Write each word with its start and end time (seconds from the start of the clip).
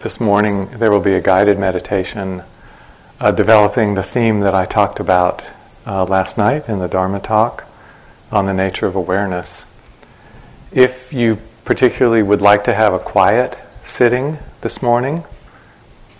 this 0.00 0.18
morning 0.18 0.66
there 0.78 0.90
will 0.90 1.00
be 1.00 1.14
a 1.14 1.20
guided 1.20 1.58
meditation 1.58 2.42
uh, 3.20 3.30
developing 3.32 3.94
the 3.94 4.02
theme 4.02 4.40
that 4.40 4.54
I 4.54 4.64
talked 4.64 4.98
about 4.98 5.42
uh, 5.86 6.04
last 6.04 6.38
night 6.38 6.70
in 6.70 6.78
the 6.78 6.88
Dharma 6.88 7.20
talk 7.20 7.66
on 8.32 8.46
the 8.46 8.54
nature 8.54 8.86
of 8.86 8.96
awareness. 8.96 9.66
If 10.72 11.12
you 11.12 11.38
particularly 11.66 12.22
would 12.22 12.40
like 12.40 12.64
to 12.64 12.72
have 12.72 12.94
a 12.94 12.98
quiet 12.98 13.58
sitting 13.82 14.38
this 14.62 14.80
morning, 14.80 15.22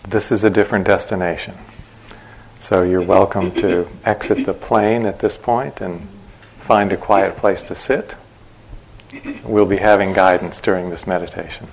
this 0.06 0.30
is 0.30 0.44
a 0.44 0.50
different 0.50 0.86
destination. 0.86 1.54
So 2.58 2.82
you're 2.82 3.00
welcome 3.00 3.50
to 3.52 3.88
exit 4.04 4.44
the 4.44 4.52
plane 4.52 5.06
at 5.06 5.20
this 5.20 5.38
point 5.38 5.80
and 5.80 6.06
find 6.58 6.92
a 6.92 6.98
quiet 6.98 7.38
place 7.38 7.62
to 7.62 7.74
sit. 7.74 8.14
We'll 9.42 9.64
be 9.64 9.78
having 9.78 10.12
guidance 10.12 10.60
during 10.60 10.90
this 10.90 11.06
meditation. 11.06 11.68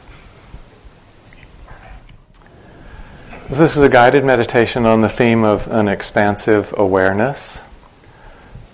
This 3.50 3.78
is 3.78 3.82
a 3.82 3.88
guided 3.88 4.26
meditation 4.26 4.86
on 4.86 5.00
the 5.00 5.08
theme 5.08 5.46
of 5.46 5.70
an 5.70 5.88
expansive 5.88 6.74
awareness, 6.78 7.62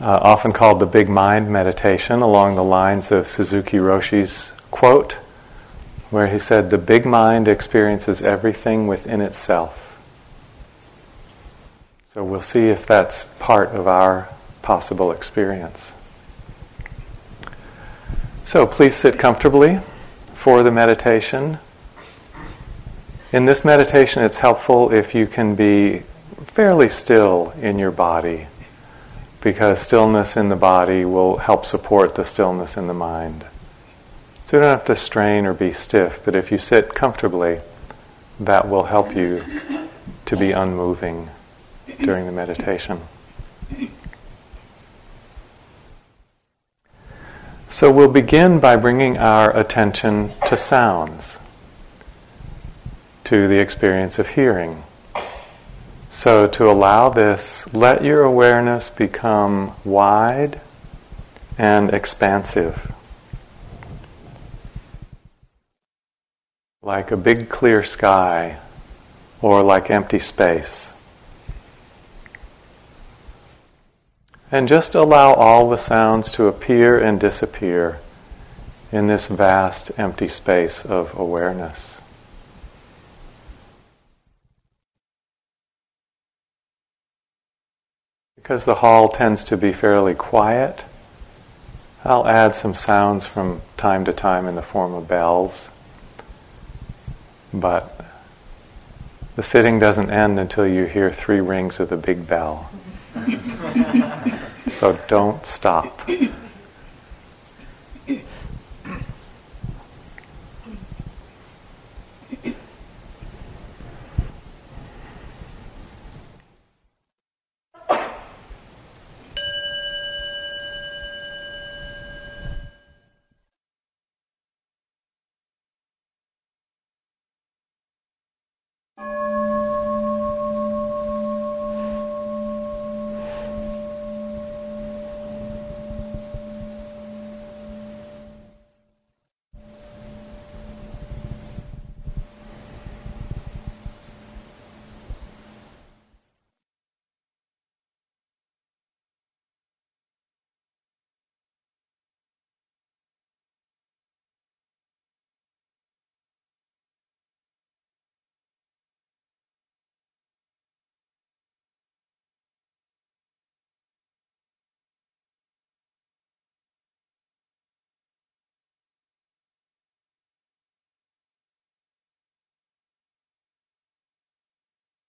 uh, 0.01 0.17
often 0.19 0.51
called 0.51 0.79
the 0.79 0.87
big 0.87 1.07
mind 1.07 1.47
meditation, 1.47 2.21
along 2.21 2.55
the 2.55 2.63
lines 2.63 3.11
of 3.11 3.27
Suzuki 3.27 3.77
Roshi's 3.77 4.51
quote, 4.71 5.13
where 6.09 6.25
he 6.25 6.39
said, 6.39 6.71
The 6.71 6.79
big 6.79 7.05
mind 7.05 7.47
experiences 7.47 8.23
everything 8.23 8.87
within 8.87 9.21
itself. 9.21 10.01
So 12.07 12.23
we'll 12.23 12.41
see 12.41 12.69
if 12.69 12.87
that's 12.87 13.25
part 13.37 13.69
of 13.69 13.87
our 13.87 14.27
possible 14.63 15.11
experience. 15.11 15.93
So 18.43 18.65
please 18.65 18.95
sit 18.95 19.19
comfortably 19.19 19.81
for 20.33 20.63
the 20.63 20.71
meditation. 20.71 21.59
In 23.33 23.45
this 23.45 23.65
meditation, 23.65 24.21
it's 24.21 24.37
helpful 24.37 24.93
if 24.93 25.15
you 25.15 25.25
can 25.25 25.55
be 25.55 26.03
fairly 26.43 26.87
still 26.87 27.49
in 27.59 27.79
your 27.79 27.89
body, 27.89 28.45
because 29.41 29.81
stillness 29.81 30.37
in 30.37 30.49
the 30.49 30.55
body 30.55 31.03
will 31.03 31.37
help 31.37 31.65
support 31.65 32.13
the 32.13 32.25
stillness 32.25 32.77
in 32.77 32.85
the 32.85 32.93
mind. 32.93 33.43
So 34.45 34.57
you 34.57 34.61
don't 34.61 34.69
have 34.69 34.85
to 34.85 34.95
strain 34.95 35.47
or 35.47 35.55
be 35.55 35.71
stiff, 35.71 36.21
but 36.23 36.35
if 36.35 36.51
you 36.51 36.59
sit 36.59 36.93
comfortably, 36.93 37.61
that 38.39 38.69
will 38.69 38.83
help 38.83 39.15
you 39.15 39.43
to 40.25 40.37
be 40.37 40.51
unmoving 40.51 41.31
during 42.03 42.27
the 42.27 42.31
meditation. 42.31 43.01
So 47.67 47.91
we'll 47.91 48.11
begin 48.11 48.59
by 48.59 48.75
bringing 48.75 49.17
our 49.17 49.57
attention 49.57 50.33
to 50.49 50.55
sounds 50.55 51.39
to 53.33 53.47
the 53.47 53.57
experience 53.57 54.19
of 54.19 54.27
hearing. 54.27 54.83
So, 56.11 56.47
to 56.49 56.69
allow 56.69 57.09
this, 57.09 57.73
let 57.73 58.03
your 58.03 58.21
awareness 58.21 58.91
become 58.91 59.73
wide 59.83 60.61
and 61.57 61.91
expansive. 61.91 62.93
Like 66.83 67.09
a 67.09 67.17
big 67.17 67.49
clear 67.49 67.83
sky 67.83 68.59
or 69.41 69.63
like 69.63 69.89
empty 69.89 70.19
space. 70.19 70.91
And 74.51 74.67
just 74.67 74.93
allow 74.93 75.33
all 75.33 75.71
the 75.71 75.77
sounds 75.77 76.29
to 76.33 76.45
appear 76.45 76.99
and 76.99 77.19
disappear 77.19 77.99
in 78.91 79.07
this 79.07 79.25
vast 79.25 79.89
empty 79.97 80.27
space 80.27 80.85
of 80.85 81.17
awareness. 81.17 81.99
Because 88.43 88.65
the 88.65 88.75
hall 88.75 89.07
tends 89.07 89.45
to 89.45 89.55
be 89.55 89.71
fairly 89.71 90.13
quiet, 90.13 90.83
I'll 92.03 92.27
add 92.27 92.57
some 92.57 92.75
sounds 92.75 93.25
from 93.25 93.61
time 93.77 94.03
to 94.03 94.11
time 94.11 94.47
in 94.47 94.55
the 94.55 94.61
form 94.61 94.93
of 94.93 95.07
bells. 95.07 95.69
But 97.53 98.05
the 99.37 99.43
sitting 99.43 99.79
doesn't 99.79 100.09
end 100.11 100.41
until 100.41 100.67
you 100.67 100.83
hear 100.83 101.09
three 101.09 101.39
rings 101.39 101.79
of 101.79 101.87
the 101.87 101.95
big 101.95 102.27
bell. 102.27 102.69
so 104.67 104.99
don't 105.07 105.45
stop. 105.45 106.01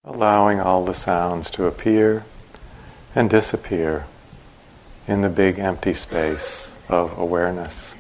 Allowing 0.05 0.61
all 0.61 0.85
the 0.85 0.95
sounds 0.95 1.49
to 1.49 1.67
appear 1.67 2.25
and 3.15 3.31
disappear 3.31 4.07
in 5.09 5.23
the 5.23 5.29
big 5.29 5.59
empty 5.59 5.95
space 5.95 6.77
of 6.89 7.17
awareness. 7.19 7.95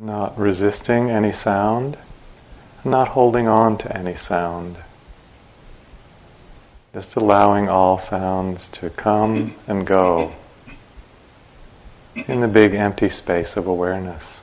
Not 0.00 0.38
resisting 0.38 1.10
any 1.10 1.32
sound, 1.32 1.98
not 2.84 3.08
holding 3.08 3.48
on 3.48 3.76
to 3.76 3.96
any 3.96 4.14
sound. 4.14 4.76
Just 6.94 7.16
allowing 7.16 7.68
all 7.68 7.98
sounds 7.98 8.68
to 8.68 8.90
come 8.90 9.56
and 9.66 9.84
go 9.84 10.32
in 12.14 12.38
the 12.38 12.46
big 12.46 12.74
empty 12.74 13.08
space 13.08 13.56
of 13.56 13.66
awareness. 13.66 14.40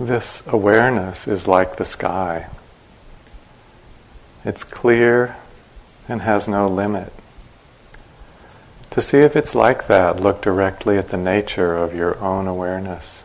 This 0.00 0.42
awareness 0.46 1.28
is 1.28 1.46
like 1.46 1.76
the 1.76 1.84
sky. 1.84 2.46
It's 4.46 4.64
clear 4.64 5.36
and 6.08 6.22
has 6.22 6.48
no 6.48 6.66
limit. 6.66 7.12
To 8.92 9.02
see 9.02 9.18
if 9.18 9.36
it's 9.36 9.54
like 9.54 9.88
that, 9.88 10.18
look 10.18 10.40
directly 10.40 10.96
at 10.96 11.08
the 11.08 11.18
nature 11.18 11.76
of 11.76 11.94
your 11.94 12.18
own 12.18 12.48
awareness. 12.48 13.24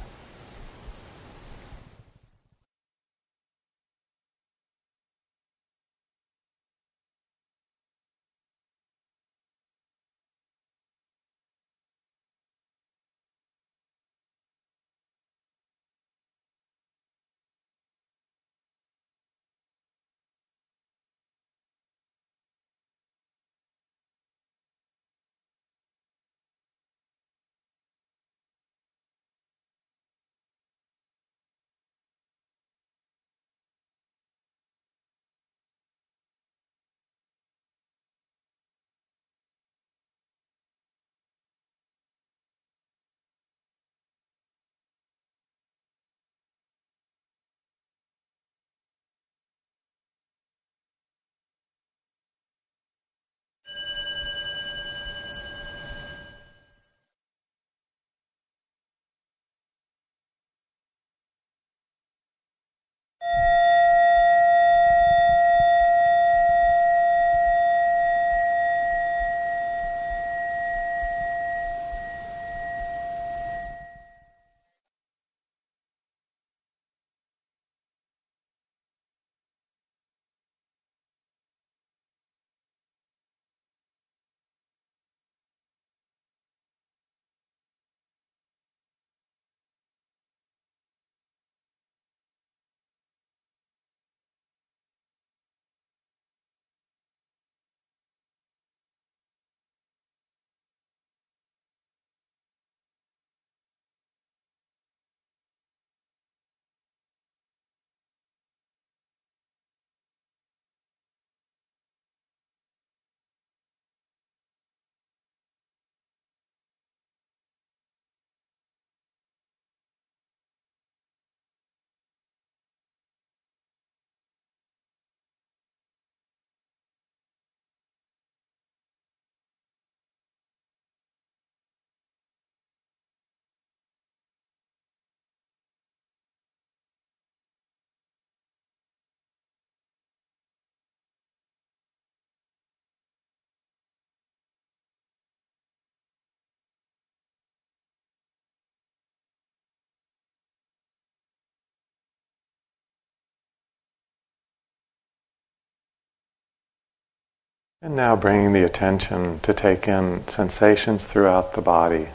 And 157.85 157.95
now 157.95 158.15
bringing 158.15 158.54
the 158.54 158.63
attention 158.63 159.42
to 159.42 159.54
take 159.54 159.87
in 159.87 160.27
sensations 160.27 161.04
throughout 161.04 161.54
the 161.54 161.61
body. 161.61 162.07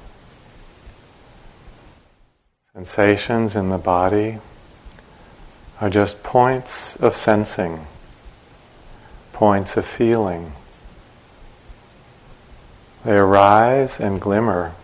Sensations 2.72 3.54
in 3.54 3.68
the 3.68 3.78
body 3.78 4.38
are 5.80 5.88
just 5.88 6.24
points 6.24 6.96
of 6.96 7.14
sensing, 7.14 7.86
points 9.32 9.76
of 9.76 9.86
feeling. 9.86 10.54
They 13.04 13.16
arise 13.16 14.00
and 14.00 14.20
glimmer 14.20 14.74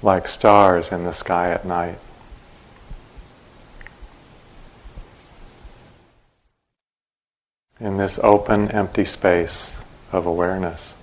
like 0.00 0.28
stars 0.28 0.90
in 0.90 1.04
the 1.04 1.12
sky 1.12 1.50
at 1.50 1.66
night. 1.66 1.98
In 7.80 7.96
this 7.96 8.18
open, 8.22 8.70
empty 8.70 9.04
space 9.04 9.78
of 10.12 10.26
awareness. 10.26 10.94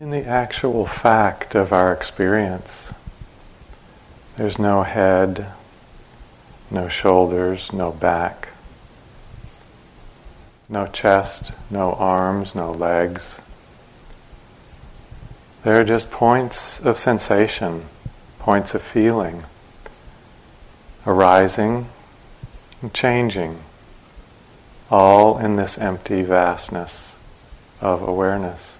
In 0.00 0.10
the 0.10 0.24
actual 0.24 0.86
fact 0.86 1.54
of 1.54 1.72
our 1.72 1.92
experience, 1.92 2.92
there's 4.34 4.58
no 4.58 4.82
head, 4.82 5.46
no 6.68 6.88
shoulders, 6.88 7.72
no 7.72 7.92
back, 7.92 8.48
no 10.68 10.88
chest, 10.88 11.52
no 11.70 11.92
arms, 11.92 12.56
no 12.56 12.72
legs. 12.72 13.38
There 15.62 15.78
are 15.78 15.84
just 15.84 16.10
points 16.10 16.80
of 16.80 16.98
sensation, 16.98 17.84
points 18.40 18.74
of 18.74 18.82
feeling, 18.82 19.44
arising 21.06 21.88
and 22.82 22.92
changing, 22.92 23.60
all 24.90 25.38
in 25.38 25.54
this 25.54 25.78
empty 25.78 26.22
vastness 26.22 27.14
of 27.80 28.02
awareness. 28.02 28.76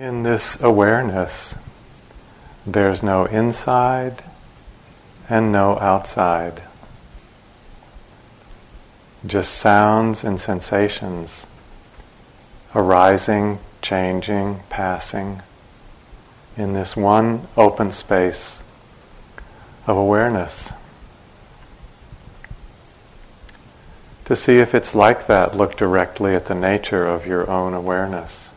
In 0.00 0.22
this 0.22 0.58
awareness, 0.62 1.54
there's 2.66 3.02
no 3.02 3.26
inside 3.26 4.24
and 5.28 5.52
no 5.52 5.78
outside. 5.78 6.62
Just 9.26 9.56
sounds 9.56 10.24
and 10.24 10.40
sensations 10.40 11.44
arising, 12.74 13.58
changing, 13.82 14.60
passing 14.70 15.42
in 16.56 16.72
this 16.72 16.96
one 16.96 17.46
open 17.58 17.90
space 17.90 18.62
of 19.86 19.98
awareness. 19.98 20.72
To 24.24 24.34
see 24.34 24.56
if 24.56 24.74
it's 24.74 24.94
like 24.94 25.26
that, 25.26 25.54
look 25.54 25.76
directly 25.76 26.34
at 26.34 26.46
the 26.46 26.54
nature 26.54 27.06
of 27.06 27.26
your 27.26 27.50
own 27.50 27.74
awareness. 27.74 28.49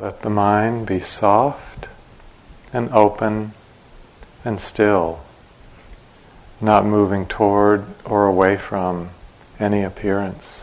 Let 0.00 0.22
the 0.22 0.30
mind 0.30 0.86
be 0.86 1.00
soft 1.00 1.86
and 2.72 2.90
open 2.90 3.52
and 4.46 4.58
still, 4.58 5.20
not 6.58 6.86
moving 6.86 7.26
toward 7.26 7.84
or 8.06 8.26
away 8.26 8.56
from 8.56 9.10
any 9.58 9.82
appearance. 9.82 10.59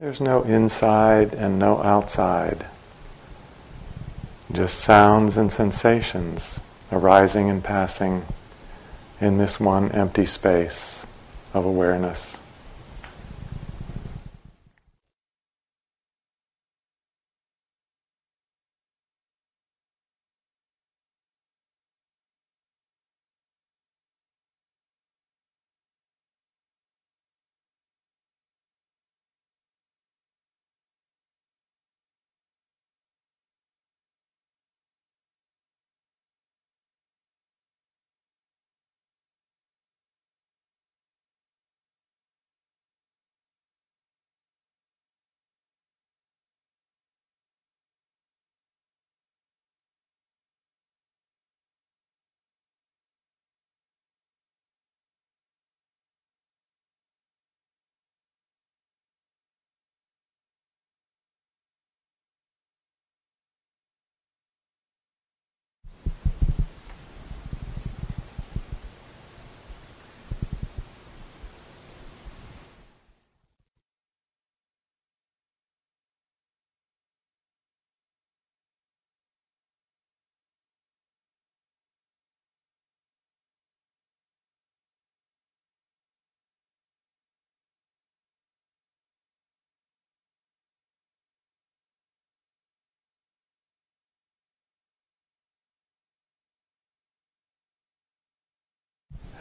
There's 0.00 0.20
no 0.20 0.42
inside 0.42 1.34
and 1.34 1.56
no 1.56 1.80
outside. 1.80 2.66
Just 4.50 4.80
sounds 4.80 5.36
and 5.36 5.52
sensations 5.52 6.58
arising 6.90 7.48
and 7.48 7.62
passing 7.62 8.24
in 9.20 9.38
this 9.38 9.60
one 9.60 9.92
empty 9.92 10.26
space 10.26 11.06
of 11.54 11.64
awareness. 11.64 12.36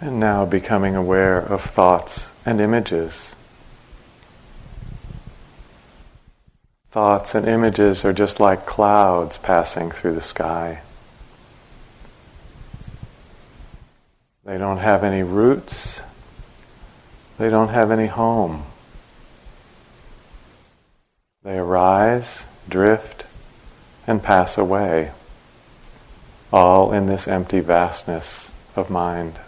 And 0.04 0.20
now 0.20 0.44
becoming 0.46 0.98
aware 0.98 1.40
of 1.40 1.62
thoughts 1.62 2.30
and 2.46 2.60
images. 2.60 3.36
Thoughts 6.92 7.34
and 7.34 7.48
images 7.48 8.04
are 8.04 8.12
just 8.12 8.38
like 8.38 8.66
clouds 8.66 9.38
passing 9.38 9.92
through 9.92 10.16
the 10.16 10.22
sky. 10.22 10.82
They 14.44 14.58
don't 14.58 14.80
have 14.80 15.06
any 15.06 15.24
roots. 15.24 16.02
They 17.38 17.50
don't 17.50 17.70
have 17.70 17.90
any 17.90 18.08
home. 18.08 18.64
They 21.44 21.58
arise, 21.58 22.46
drift, 22.68 23.24
and 24.06 24.22
pass 24.22 24.58
away, 24.58 25.12
all 26.52 26.92
in 26.92 27.06
this 27.06 27.26
empty 27.26 27.62
vastness 27.62 28.52
of 28.76 28.90
mind. 28.90 29.40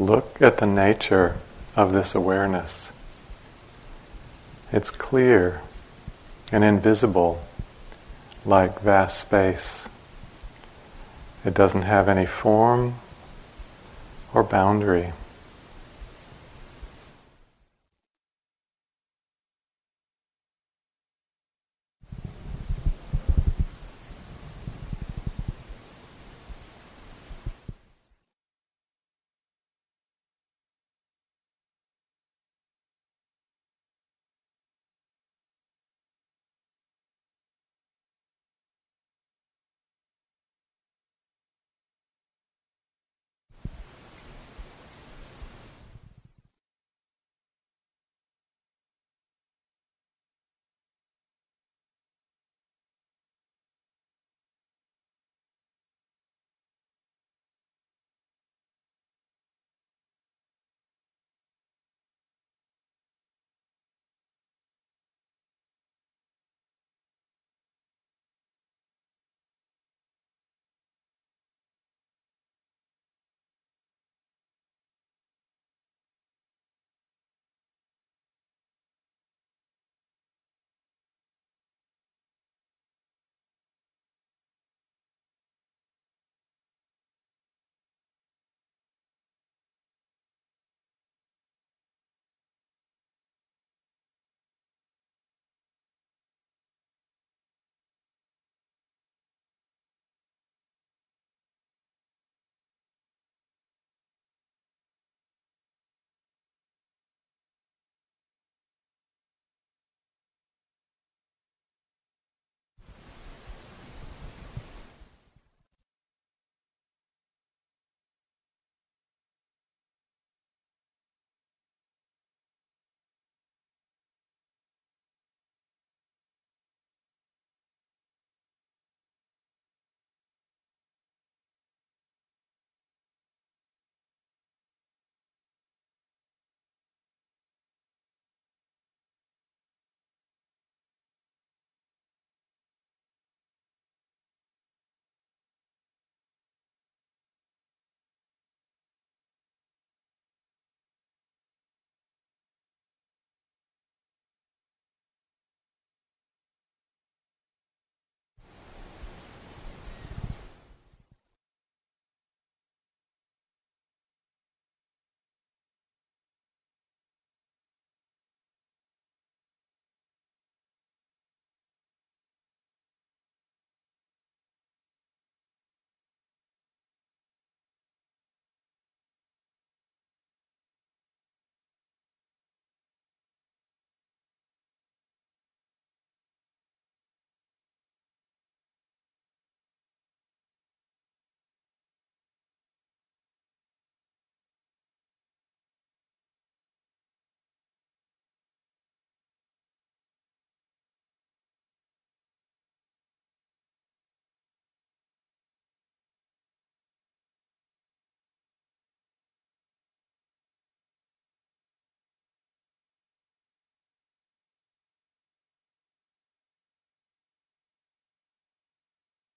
Look 0.00 0.40
at 0.40 0.56
the 0.58 0.66
nature 0.66 1.36
of 1.76 1.92
this 1.92 2.14
awareness. 2.14 2.90
It's 4.72 4.90
clear 4.90 5.60
and 6.50 6.64
invisible 6.64 7.42
like 8.44 8.80
vast 8.80 9.20
space. 9.20 9.88
It 11.44 11.54
doesn't 11.54 11.82
have 11.82 12.08
any 12.08 12.26
form 12.26 12.96
or 14.32 14.42
boundary. 14.42 15.12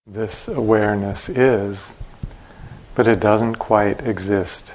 This 0.05 0.49
awareness 0.49 1.29
is, 1.29 1.93
but 2.93 3.07
it 3.07 3.21
doesn't 3.21 3.55
quite 3.55 4.05
exist. 4.05 4.73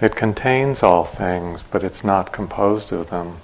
It 0.00 0.16
contains 0.16 0.82
all 0.82 1.04
things, 1.04 1.62
but 1.70 1.84
it's 1.84 2.02
not 2.02 2.32
composed 2.32 2.90
of 2.90 3.10
them. 3.10 3.40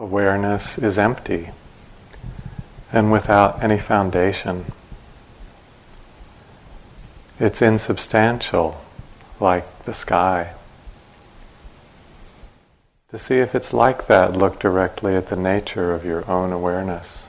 Awareness 0.00 0.78
is 0.78 0.98
empty 0.98 1.50
and 2.90 3.12
without 3.12 3.62
any 3.62 3.78
foundation. 3.78 4.64
It's 7.38 7.60
insubstantial, 7.60 8.80
like 9.38 9.84
the 9.84 9.92
sky. 9.92 10.54
To 13.10 13.18
see 13.18 13.36
if 13.36 13.54
it's 13.54 13.74
like 13.74 14.06
that, 14.06 14.36
look 14.36 14.58
directly 14.58 15.14
at 15.16 15.28
the 15.28 15.36
nature 15.36 15.92
of 15.92 16.06
your 16.06 16.28
own 16.28 16.50
awareness. 16.50 17.24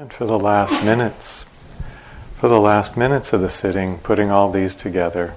And 0.00 0.10
for 0.10 0.24
the 0.24 0.38
last 0.38 0.82
minutes, 0.82 1.44
for 2.38 2.48
the 2.48 2.58
last 2.58 2.96
minutes 2.96 3.34
of 3.34 3.42
the 3.42 3.50
sitting, 3.50 3.98
putting 3.98 4.32
all 4.32 4.50
these 4.50 4.74
together. 4.74 5.34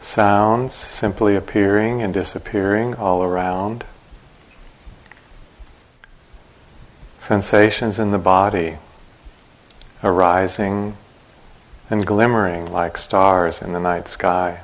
Sounds 0.00 0.74
simply 0.74 1.36
appearing 1.36 2.02
and 2.02 2.12
disappearing 2.12 2.96
all 2.96 3.22
around. 3.22 3.84
Sensations 7.20 8.00
in 8.00 8.10
the 8.10 8.18
body 8.18 8.78
arising 10.02 10.96
and 11.88 12.04
glimmering 12.04 12.72
like 12.72 12.96
stars 12.96 13.62
in 13.62 13.70
the 13.70 13.78
night 13.78 14.08
sky. 14.08 14.62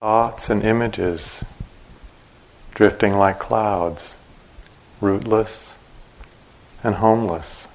Thoughts 0.00 0.48
and 0.50 0.62
images 0.62 1.42
drifting 2.82 3.16
like 3.16 3.38
clouds, 3.38 4.16
rootless 5.00 5.76
and 6.82 6.96
homeless. 6.96 7.68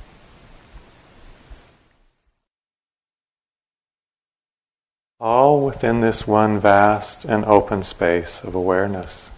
All 5.17 5.65
within 5.65 6.01
this 6.01 6.27
one 6.27 6.59
vast 6.59 7.23
and 7.23 7.45
open 7.45 7.83
space 7.83 8.43
of 8.43 8.53
awareness. 8.53 9.31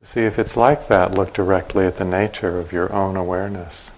To 0.00 0.06
see 0.06 0.20
if 0.20 0.38
it's 0.38 0.56
like 0.56 0.86
that, 0.86 1.12
look 1.12 1.32
directly 1.32 1.86
at 1.86 1.96
the 1.96 2.04
nature 2.04 2.60
of 2.60 2.70
your 2.70 2.92
own 2.92 3.16
awareness. 3.16 3.90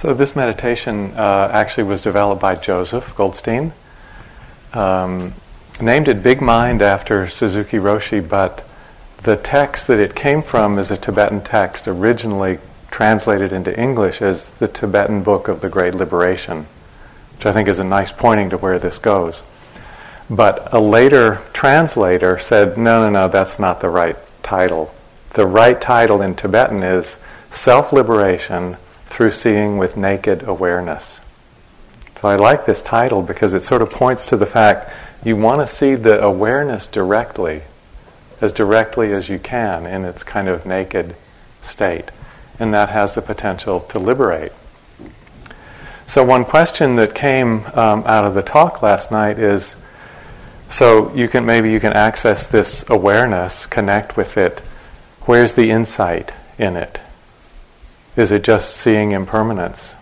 So 0.00 0.14
this 0.14 0.34
meditation 0.34 1.12
uh, 1.14 1.50
actually 1.52 1.84
was 1.84 2.00
developed 2.00 2.40
by 2.40 2.54
Joseph 2.54 3.14
Goldstein. 3.14 3.74
Um, 4.72 5.34
named 5.78 6.08
it 6.08 6.22
Big 6.22 6.40
Mind 6.40 6.80
after 6.80 7.28
Suzuki 7.28 7.76
Roshi, 7.76 8.26
but 8.26 8.66
the 9.24 9.36
text 9.36 9.88
that 9.88 9.98
it 9.98 10.14
came 10.14 10.42
from 10.42 10.78
is 10.78 10.90
a 10.90 10.96
Tibetan 10.96 11.42
text 11.42 11.86
originally 11.86 12.60
translated 12.90 13.52
into 13.52 13.78
English 13.78 14.22
as 14.22 14.46
the 14.46 14.68
Tibetan 14.68 15.22
Book 15.22 15.48
of 15.48 15.60
the 15.60 15.68
Great 15.68 15.94
Liberation, 15.94 16.66
which 17.36 17.44
I 17.44 17.52
think 17.52 17.68
is 17.68 17.78
a 17.78 17.84
nice 17.84 18.10
pointing 18.10 18.48
to 18.48 18.56
where 18.56 18.78
this 18.78 18.96
goes. 18.96 19.42
But 20.30 20.72
a 20.72 20.80
later 20.80 21.42
translator 21.52 22.38
said, 22.38 22.78
no, 22.78 23.04
no, 23.04 23.10
no, 23.10 23.28
that's 23.28 23.58
not 23.58 23.82
the 23.82 23.90
right 23.90 24.16
title. 24.42 24.94
The 25.34 25.46
right 25.46 25.78
title 25.78 26.22
in 26.22 26.36
Tibetan 26.36 26.82
is 26.82 27.18
Self 27.50 27.92
Liberation 27.92 28.78
through 29.10 29.32
seeing 29.32 29.76
with 29.76 29.96
naked 29.96 30.42
awareness. 30.42 31.20
So 32.20 32.28
I 32.28 32.36
like 32.36 32.66
this 32.66 32.80
title 32.80 33.22
because 33.22 33.52
it 33.54 33.62
sort 33.62 33.82
of 33.82 33.90
points 33.90 34.26
to 34.26 34.36
the 34.36 34.46
fact 34.46 34.90
you 35.24 35.36
want 35.36 35.60
to 35.60 35.66
see 35.66 35.94
the 35.94 36.22
awareness 36.22 36.86
directly, 36.86 37.62
as 38.40 38.52
directly 38.52 39.12
as 39.12 39.28
you 39.28 39.38
can 39.38 39.86
in 39.86 40.04
its 40.04 40.22
kind 40.22 40.48
of 40.48 40.64
naked 40.64 41.16
state. 41.62 42.10
And 42.58 42.72
that 42.72 42.90
has 42.90 43.14
the 43.14 43.22
potential 43.22 43.80
to 43.80 43.98
liberate. 43.98 44.52
So, 46.06 46.24
one 46.24 46.44
question 46.44 46.96
that 46.96 47.14
came 47.14 47.66
um, 47.74 48.02
out 48.04 48.24
of 48.24 48.34
the 48.34 48.42
talk 48.42 48.82
last 48.82 49.12
night 49.12 49.38
is 49.38 49.76
so 50.70 51.12
you 51.14 51.26
can 51.26 51.44
maybe 51.44 51.72
you 51.72 51.80
can 51.80 51.92
access 51.94 52.46
this 52.46 52.88
awareness, 52.88 53.66
connect 53.66 54.16
with 54.16 54.36
it. 54.36 54.60
Where's 55.22 55.54
the 55.54 55.70
insight 55.70 56.32
in 56.58 56.76
it? 56.76 57.00
Is 58.16 58.32
it 58.32 58.42
just 58.42 58.76
seeing 58.76 59.12
impermanence? 59.12 59.94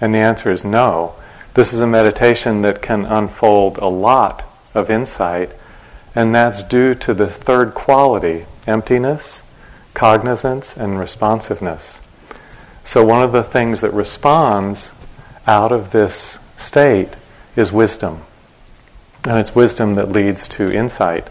And 0.00 0.14
the 0.14 0.18
answer 0.18 0.50
is 0.50 0.64
no. 0.64 1.14
This 1.54 1.72
is 1.72 1.80
a 1.80 1.86
meditation 1.86 2.62
that 2.62 2.80
can 2.80 3.04
unfold 3.04 3.78
a 3.78 3.88
lot 3.88 4.44
of 4.72 4.90
insight, 4.90 5.50
and 6.14 6.34
that's 6.34 6.62
due 6.62 6.94
to 6.94 7.12
the 7.12 7.28
third 7.28 7.74
quality 7.74 8.46
emptiness, 8.66 9.42
cognizance, 9.94 10.76
and 10.76 10.98
responsiveness. 10.98 12.00
So, 12.84 13.04
one 13.04 13.22
of 13.22 13.32
the 13.32 13.42
things 13.42 13.80
that 13.80 13.92
responds 13.92 14.92
out 15.46 15.72
of 15.72 15.90
this 15.90 16.38
state 16.56 17.10
is 17.56 17.72
wisdom. 17.72 18.22
And 19.28 19.38
it's 19.38 19.54
wisdom 19.54 19.94
that 19.94 20.12
leads 20.12 20.48
to 20.50 20.72
insight. 20.72 21.28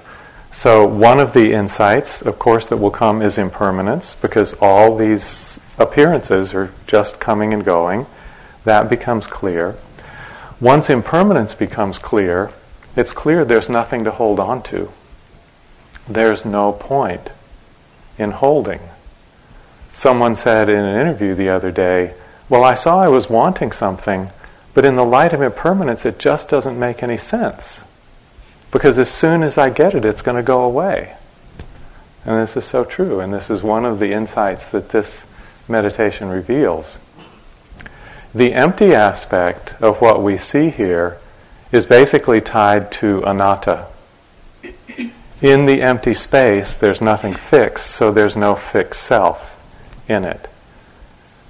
So, 0.52 0.86
one 0.86 1.20
of 1.20 1.34
the 1.34 1.54
insights, 1.54 2.22
of 2.22 2.40
course, 2.40 2.68
that 2.68 2.78
will 2.78 2.92
come 2.92 3.22
is 3.22 3.38
impermanence, 3.38 4.16
because 4.16 4.54
all 4.62 4.96
these 4.96 5.60
appearances 5.80 6.54
are 6.54 6.72
just 6.86 7.20
coming 7.20 7.54
and 7.54 7.66
going. 7.66 8.06
That 8.66 8.90
becomes 8.90 9.26
clear. 9.26 9.76
Once 10.62 10.90
impermanence 10.90 11.54
becomes 11.54 11.98
clear, 11.98 12.52
it's 12.96 13.14
clear 13.14 13.46
there's 13.46 13.70
nothing 13.70 14.04
to 14.04 14.12
hold 14.12 14.40
on 14.40 14.62
to. 14.64 14.92
There's 16.08 16.46
no 16.46 16.74
point 16.74 17.32
in 18.18 18.32
holding. 18.32 18.82
Someone 19.94 20.36
said 20.36 20.70
in 20.70 20.84
an 20.84 21.00
interview 21.00 21.34
the 21.34 21.50
other 21.50 21.72
day, 21.72 22.14
Well, 22.50 22.64
I 22.64 22.74
saw 22.74 23.02
I 23.02 23.08
was 23.08 23.30
wanting 23.30 23.72
something, 23.72 24.30
but 24.74 24.86
in 24.86 24.96
the 24.96 25.06
light 25.06 25.34
of 25.34 25.42
impermanence, 25.42 26.06
it 26.06 26.20
just 26.20 26.50
doesn't 26.50 26.78
make 26.78 27.02
any 27.02 27.18
sense. 27.18 27.84
Because 28.72 29.00
as 29.00 29.10
soon 29.10 29.44
as 29.44 29.58
I 29.58 29.70
get 29.70 29.96
it, 29.96 30.06
it's 30.06 30.22
going 30.22 30.38
to 30.38 30.44
go 30.44 30.64
away. 30.64 31.16
And 32.26 32.40
this 32.40 32.58
is 32.58 32.66
so 32.66 32.84
true, 32.84 33.20
and 33.20 33.34
this 33.34 33.50
is 33.50 33.64
one 33.64 33.86
of 33.86 34.00
the 34.00 34.14
insights 34.14 34.70
that 34.72 34.90
this 34.90 35.26
meditation 35.70 36.30
reveals. 36.30 37.00
The 38.34 38.54
empty 38.54 38.94
aspect 38.94 39.76
of 39.82 40.02
what 40.02 40.22
we 40.22 40.38
see 40.38 40.70
here 40.70 41.18
is 41.72 41.86
basically 41.86 42.42
tied 42.42 42.92
to 42.94 43.24
anatta. 43.24 43.88
In 45.42 45.66
the 45.66 45.82
empty 45.82 46.14
space, 46.14 46.76
there's 46.76 47.02
nothing 47.02 47.34
fixed, 47.34 47.92
so 47.92 48.12
there's 48.12 48.36
no 48.36 48.56
fixed 48.56 49.02
self 49.02 49.56
in 50.08 50.26
it. 50.26 50.50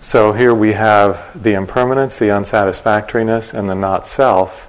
So 0.02 0.32
here 0.32 0.54
we 0.54 0.74
have 0.74 1.42
the 1.42 1.54
impermanence, 1.54 2.18
the 2.18 2.32
unsatisfactoriness, 2.32 3.54
and 3.54 3.70
the 3.70 3.76
not 3.76 4.08
self 4.08 4.68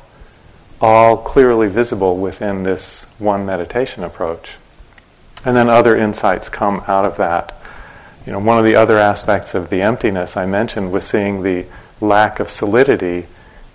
all 0.80 1.16
clearly 1.18 1.68
visible 1.68 2.16
within 2.16 2.62
this 2.62 3.04
one 3.18 3.44
meditation 3.44 4.02
approach. 4.02 4.52
And 5.44 5.54
then 5.54 5.68
other 5.68 5.96
insights 5.96 6.48
come 6.48 6.82
out 6.86 7.04
of 7.04 7.16
that. 7.18 7.59
You 8.26 8.32
know, 8.32 8.38
one 8.38 8.58
of 8.58 8.64
the 8.64 8.76
other 8.76 8.98
aspects 8.98 9.54
of 9.54 9.70
the 9.70 9.82
emptiness 9.82 10.36
I 10.36 10.46
mentioned 10.46 10.92
was 10.92 11.04
seeing 11.06 11.42
the 11.42 11.66
lack 12.00 12.38
of 12.38 12.50
solidity 12.50 13.26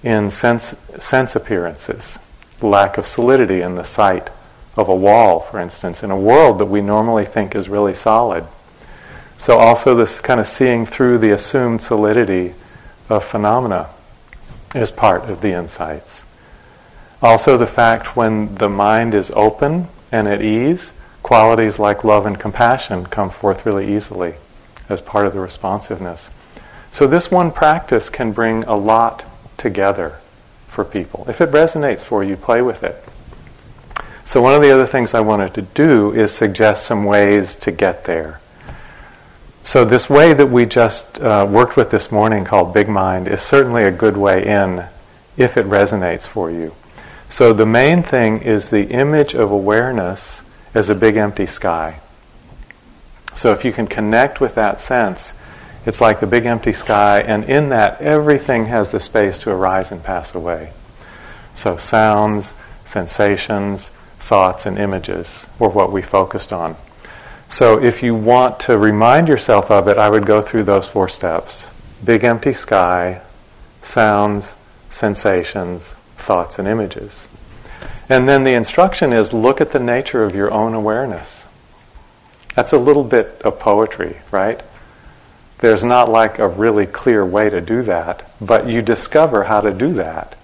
in 0.03 0.29
sense, 0.29 0.75
sense 0.99 1.35
appearances, 1.35 2.19
lack 2.61 2.97
of 2.97 3.07
solidity 3.07 3.61
in 3.61 3.75
the 3.75 3.83
sight 3.83 4.29
of 4.77 4.87
a 4.87 4.95
wall, 4.95 5.39
for 5.39 5.59
instance, 5.59 6.03
in 6.03 6.11
a 6.11 6.17
world 6.17 6.59
that 6.59 6.65
we 6.65 6.81
normally 6.81 7.25
think 7.25 7.55
is 7.55 7.69
really 7.69 7.93
solid. 7.93 8.45
So, 9.37 9.57
also, 9.57 9.95
this 9.95 10.19
kind 10.19 10.39
of 10.39 10.47
seeing 10.47 10.85
through 10.85 11.17
the 11.17 11.31
assumed 11.31 11.81
solidity 11.81 12.53
of 13.09 13.23
phenomena 13.23 13.89
is 14.73 14.91
part 14.91 15.23
of 15.23 15.41
the 15.41 15.51
insights. 15.51 16.23
Also, 17.21 17.57
the 17.57 17.67
fact 17.67 18.15
when 18.15 18.55
the 18.55 18.69
mind 18.69 19.13
is 19.13 19.31
open 19.31 19.87
and 20.11 20.27
at 20.27 20.41
ease, 20.41 20.93
qualities 21.25 21.79
like 21.79 22.03
love 22.03 22.27
and 22.27 22.39
compassion 22.39 23.03
come 23.03 23.31
forth 23.31 23.65
really 23.65 23.95
easily 23.95 24.35
as 24.89 25.01
part 25.01 25.25
of 25.25 25.33
the 25.33 25.39
responsiveness. 25.39 26.29
So, 26.91 27.07
this 27.07 27.31
one 27.31 27.49
practice 27.49 28.11
can 28.11 28.31
bring 28.31 28.63
a 28.65 28.75
lot 28.75 29.25
together 29.57 30.19
for 30.67 30.85
people. 30.85 31.25
If 31.27 31.41
it 31.41 31.49
resonates 31.49 32.01
for 32.01 32.23
you, 32.23 32.37
play 32.37 32.61
with 32.61 32.83
it. 32.83 33.03
So, 34.23 34.39
one 34.39 34.53
of 34.53 34.61
the 34.61 34.69
other 34.71 34.85
things 34.85 35.15
I 35.15 35.21
wanted 35.21 35.55
to 35.55 35.63
do 35.63 36.13
is 36.13 36.31
suggest 36.31 36.85
some 36.85 37.05
ways 37.05 37.55
to 37.55 37.71
get 37.71 38.05
there. 38.05 38.39
So, 39.63 39.83
this 39.83 40.07
way 40.07 40.35
that 40.35 40.51
we 40.51 40.67
just 40.67 41.19
uh, 41.19 41.47
worked 41.49 41.75
with 41.75 41.89
this 41.89 42.11
morning 42.11 42.45
called 42.45 42.71
Big 42.71 42.87
Mind 42.87 43.27
is 43.27 43.41
certainly 43.41 43.83
a 43.83 43.89
good 43.89 44.15
way 44.15 44.45
in 44.45 44.85
if 45.37 45.57
it 45.57 45.65
resonates 45.65 46.27
for 46.27 46.51
you. 46.51 46.75
So, 47.29 47.51
the 47.51 47.65
main 47.65 48.03
thing 48.03 48.43
is 48.43 48.69
the 48.69 48.91
image 48.91 49.33
of 49.33 49.49
awareness 49.49 50.43
as 50.75 50.89
a 50.89 50.95
big 50.95 51.15
empty 51.15 51.47
sky. 51.47 51.99
So, 53.33 53.51
if 53.51 53.65
you 53.65 53.73
can 53.73 53.87
connect 53.87 54.39
with 54.39 54.55
that 54.55 54.79
sense, 54.79 55.33
it's 55.85 56.01
like 56.01 56.19
the 56.19 56.27
big 56.27 56.45
empty 56.45 56.73
sky, 56.73 57.21
and 57.21 57.43
in 57.45 57.69
that, 57.69 58.01
everything 58.01 58.65
has 58.65 58.91
the 58.91 58.99
space 58.99 59.39
to 59.39 59.51
arise 59.51 59.91
and 59.91 60.03
pass 60.03 60.35
away. 60.35 60.71
So, 61.55 61.77
sounds, 61.77 62.53
sensations, 62.85 63.89
thoughts, 64.19 64.65
and 64.65 64.77
images 64.77 65.47
were 65.57 65.69
what 65.69 65.91
we 65.91 66.01
focused 66.01 66.53
on. 66.53 66.75
So, 67.47 67.81
if 67.81 68.03
you 68.03 68.15
want 68.15 68.59
to 68.61 68.77
remind 68.77 69.27
yourself 69.27 69.71
of 69.71 69.87
it, 69.87 69.97
I 69.97 70.09
would 70.09 70.25
go 70.25 70.41
through 70.41 70.63
those 70.63 70.87
four 70.87 71.09
steps 71.09 71.67
big 72.03 72.23
empty 72.23 72.53
sky, 72.53 73.21
sounds, 73.81 74.55
sensations, 74.89 75.95
thoughts, 76.17 76.59
and 76.59 76.67
images. 76.67 77.27
And 78.07 78.29
then 78.29 78.43
the 78.43 78.53
instruction 78.53 79.13
is 79.13 79.33
look 79.33 79.59
at 79.59 79.71
the 79.71 79.79
nature 79.79 80.23
of 80.23 80.35
your 80.35 80.51
own 80.51 80.73
awareness. 80.73 81.45
That's 82.55 82.71
a 82.71 82.77
little 82.77 83.03
bit 83.03 83.41
of 83.43 83.59
poetry, 83.59 84.17
right? 84.31 84.61
There's 85.59 85.83
not 85.83 86.09
like 86.09 86.37
a 86.37 86.47
really 86.47 86.85
clear 86.85 87.25
way 87.25 87.49
to 87.49 87.61
do 87.61 87.81
that, 87.83 88.29
but 88.39 88.67
you 88.67 88.81
discover 88.81 89.45
how 89.45 89.61
to 89.61 89.73
do 89.73 89.93
that, 89.93 90.37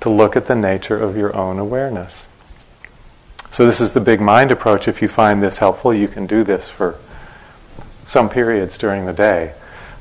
to 0.00 0.10
look 0.10 0.36
at 0.36 0.46
the 0.46 0.54
nature 0.54 0.98
of 0.98 1.16
your 1.16 1.34
own 1.36 1.58
awareness. 1.58 2.28
So, 3.50 3.66
this 3.66 3.80
is 3.80 3.92
the 3.92 4.00
big 4.00 4.20
mind 4.20 4.50
approach. 4.50 4.88
If 4.88 5.02
you 5.02 5.08
find 5.08 5.42
this 5.42 5.58
helpful, 5.58 5.92
you 5.92 6.06
can 6.06 6.26
do 6.26 6.44
this 6.44 6.68
for 6.68 6.96
some 8.04 8.28
periods 8.28 8.78
during 8.78 9.06
the 9.06 9.12
day. 9.12 9.54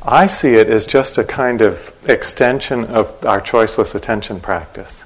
I 0.03 0.27
see 0.27 0.55
it 0.55 0.69
as 0.69 0.85
just 0.85 1.17
a 1.17 1.23
kind 1.23 1.61
of 1.61 1.93
extension 2.07 2.85
of 2.85 3.25
our 3.25 3.41
choiceless 3.41 3.95
attention 3.95 4.39
practice. 4.39 5.03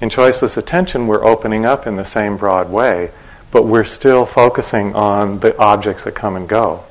In 0.00 0.10
choiceless 0.10 0.56
attention, 0.56 1.06
we're 1.06 1.24
opening 1.24 1.64
up 1.64 1.86
in 1.86 1.96
the 1.96 2.04
same 2.04 2.36
broad 2.36 2.70
way, 2.70 3.10
but 3.50 3.64
we're 3.64 3.84
still 3.84 4.26
focusing 4.26 4.94
on 4.94 5.40
the 5.40 5.56
objects 5.58 6.04
that 6.04 6.14
come 6.14 6.36
and 6.36 6.48
go. 6.48 6.84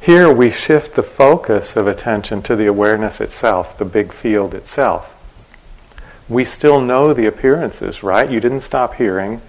Here 0.00 0.32
we 0.32 0.50
shift 0.50 0.94
the 0.94 1.02
focus 1.02 1.74
of 1.74 1.86
attention 1.86 2.42
to 2.42 2.54
the 2.54 2.66
awareness 2.66 3.20
itself, 3.20 3.76
the 3.78 3.84
big 3.84 4.12
field 4.12 4.54
itself. 4.54 5.12
We 6.28 6.44
still 6.44 6.80
know 6.80 7.12
the 7.12 7.26
appearances, 7.26 8.02
right? 8.02 8.30
You 8.30 8.38
didn't 8.38 8.60
stop 8.60 8.94
hearing, 8.94 9.40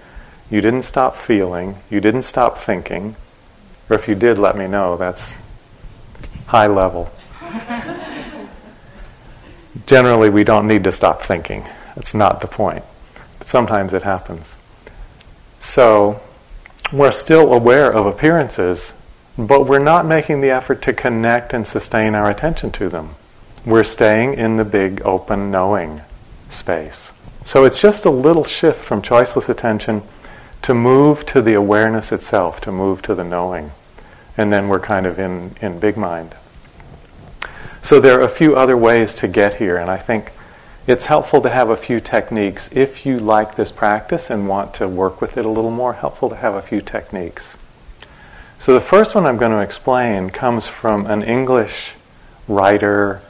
you 0.50 0.60
didn't 0.60 0.82
stop 0.82 1.16
feeling, 1.16 1.76
you 1.90 2.00
didn't 2.00 2.22
stop 2.22 2.56
thinking. 2.58 3.14
Or 3.90 3.96
if 3.96 4.08
you 4.08 4.14
did, 4.14 4.38
let 4.38 4.56
me 4.56 4.66
know. 4.66 4.96
That's 4.96 5.34
high 6.46 6.66
level. 6.66 7.10
Generally, 9.86 10.30
we 10.30 10.44
don't 10.44 10.66
need 10.66 10.84
to 10.84 10.92
stop 10.92 11.22
thinking. 11.22 11.66
That's 11.98 12.14
not 12.14 12.40
the 12.40 12.46
point. 12.46 12.84
But 13.40 13.48
sometimes 13.48 13.92
it 13.92 14.04
happens. 14.04 14.54
So, 15.58 16.22
we're 16.92 17.10
still 17.10 17.52
aware 17.52 17.92
of 17.92 18.06
appearances, 18.06 18.94
but 19.36 19.66
we're 19.66 19.80
not 19.80 20.06
making 20.06 20.40
the 20.40 20.50
effort 20.50 20.80
to 20.82 20.92
connect 20.92 21.52
and 21.52 21.66
sustain 21.66 22.14
our 22.14 22.30
attention 22.30 22.70
to 22.72 22.88
them. 22.88 23.16
we're 23.66 23.82
staying 23.82 24.34
in 24.34 24.56
the 24.56 24.64
big 24.64 25.02
open 25.02 25.50
knowing 25.50 26.00
space. 26.48 27.12
So 27.44 27.64
it's 27.64 27.80
just 27.80 28.04
a 28.04 28.10
little 28.10 28.44
shift 28.44 28.78
from 28.78 29.02
choiceless 29.02 29.48
attention 29.48 30.02
to 30.62 30.74
move 30.74 31.26
to 31.26 31.42
the 31.42 31.54
awareness 31.54 32.12
itself, 32.12 32.60
to 32.60 32.70
move 32.70 33.02
to 33.02 33.14
the 33.16 33.24
knowing. 33.24 33.72
And 34.36 34.52
then 34.52 34.68
we're 34.68 34.80
kind 34.80 35.04
of 35.04 35.18
in, 35.18 35.56
in 35.60 35.80
big 35.80 35.96
mind. 35.96 36.36
So 37.82 38.00
there 38.00 38.20
are 38.20 38.24
a 38.24 38.28
few 38.28 38.54
other 38.54 38.76
ways 38.76 39.12
to 39.14 39.26
get 39.26 39.56
here, 39.56 39.76
and 39.76 39.90
I 39.90 39.96
think 39.96 40.30
it's 40.88 41.04
helpful 41.04 41.42
to 41.42 41.50
have 41.50 41.68
a 41.68 41.76
few 41.76 42.00
techniques. 42.00 42.70
If 42.72 43.04
you 43.04 43.18
like 43.18 43.56
this 43.56 43.70
practice 43.70 44.30
and 44.30 44.48
want 44.48 44.72
to 44.74 44.88
work 44.88 45.20
with 45.20 45.36
it 45.36 45.44
a 45.44 45.50
little 45.50 45.70
more, 45.70 45.92
helpful 45.92 46.30
to 46.30 46.36
have 46.36 46.54
a 46.54 46.62
few 46.62 46.80
techniques. 46.80 47.58
So 48.58 48.72
the 48.72 48.80
first 48.80 49.14
one 49.14 49.26
I'm 49.26 49.36
going 49.36 49.52
to 49.52 49.60
explain 49.60 50.30
comes 50.30 50.66
from 50.66 51.04
an 51.04 51.22
English 51.22 51.90
writer, 52.48 53.20